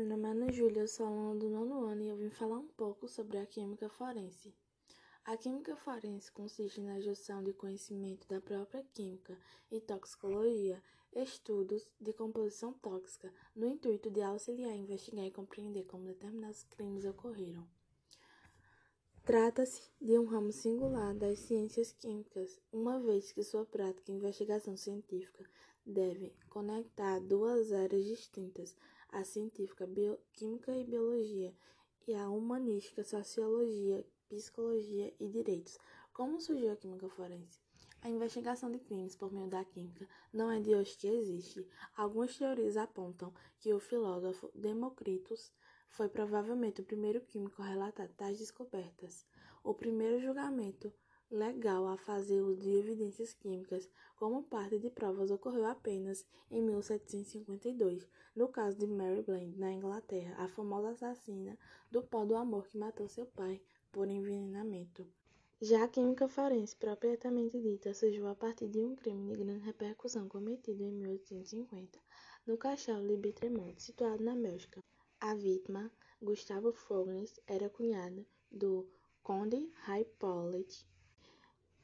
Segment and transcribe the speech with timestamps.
[0.00, 2.56] Meu nome é Ana Júlia, eu sou aluna do nono ano e eu vim falar
[2.56, 4.50] um pouco sobre a química forense.
[5.26, 9.36] A química forense consiste na junção de conhecimento da própria química
[9.70, 10.82] e toxicologia,
[11.12, 17.68] estudos de composição tóxica, no intuito de auxiliar, investigar e compreender como determinados crimes ocorreram.
[19.22, 24.78] Trata-se de um ramo singular das ciências químicas, uma vez que sua prática e investigação
[24.78, 25.44] científica
[25.84, 28.74] deve conectar duas áreas distintas,
[29.12, 29.88] a científica
[30.32, 31.54] química e biologia,
[32.06, 35.78] e a humanística, sociologia, psicologia e direitos.
[36.12, 37.60] Como surgiu a química forense?
[38.02, 41.66] A investigação de crimes por meio da química não é de hoje que existe.
[41.94, 45.52] Algumas teorias apontam que o filósofo Demócritus
[45.90, 49.26] foi provavelmente o primeiro químico a relatar tais descobertas.
[49.62, 50.90] O primeiro julgamento
[51.30, 58.06] legal a fazer uso de evidências químicas como parte de provas ocorreu apenas em 1752,
[58.34, 61.56] no caso de Mary Bland, na Inglaterra, a famosa assassina
[61.90, 63.60] do pó do amor que matou seu pai
[63.92, 65.06] por envenenamento.
[65.62, 70.28] Já a química forense, propriamente dita, surgiu a partir de um crime de grande repercussão
[70.28, 71.98] cometido em 1850
[72.46, 74.82] no Castelo de Bitremont, situado na Bélgica.
[75.20, 78.88] A vítima, Gustavo Fognes, era cunhado do
[79.22, 80.88] Conde Hippolyte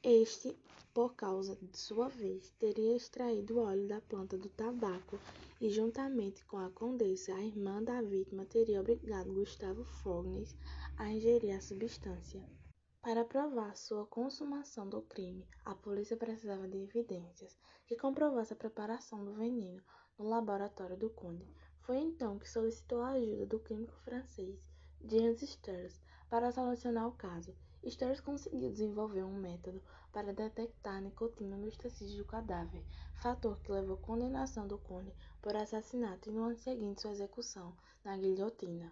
[0.03, 0.57] este,
[0.93, 5.19] por causa de sua vez, teria extraído o óleo da planta do tabaco
[5.59, 10.55] e, juntamente com a condessa, a irmã da vítima, teria obrigado Gustavo Fognes
[10.97, 12.43] a ingerir a substância.
[13.01, 19.23] Para provar sua consumação do crime, a polícia precisava de evidências que comprovassem a preparação
[19.23, 19.81] do veneno
[20.17, 21.47] no laboratório do conde.
[21.81, 24.59] Foi então que solicitou a ajuda do químico francês
[25.03, 27.55] James Sters para solucionar o caso.
[27.85, 29.81] Sters conseguiu desenvolver um método
[30.11, 35.55] para detectar nicotina nos tecidos do cadáver, fator que levou à condenação do conde por
[35.55, 37.73] assassinato e no ano seguinte sua execução
[38.03, 38.91] na guilhotina.